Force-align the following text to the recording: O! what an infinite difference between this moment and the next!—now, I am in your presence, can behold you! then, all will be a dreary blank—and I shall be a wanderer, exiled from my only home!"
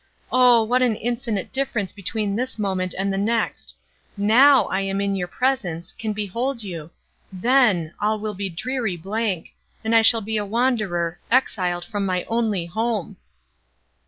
O! 0.31 0.63
what 0.63 0.81
an 0.81 0.95
infinite 0.95 1.53
difference 1.53 1.91
between 1.93 2.35
this 2.35 2.57
moment 2.57 2.95
and 2.97 3.13
the 3.13 3.19
next!—now, 3.19 4.65
I 4.65 4.81
am 4.81 4.99
in 4.99 5.15
your 5.15 5.27
presence, 5.27 5.91
can 5.91 6.11
behold 6.11 6.63
you! 6.63 6.89
then, 7.31 7.93
all 7.99 8.17
will 8.19 8.33
be 8.33 8.47
a 8.47 8.49
dreary 8.49 8.97
blank—and 8.97 9.95
I 9.95 10.01
shall 10.01 10.21
be 10.21 10.37
a 10.37 10.43
wanderer, 10.43 11.19
exiled 11.29 11.85
from 11.85 12.03
my 12.07 12.23
only 12.23 12.65
home!" 12.65 13.17